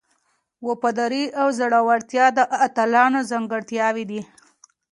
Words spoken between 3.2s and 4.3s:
ځانګړتیاوې دي.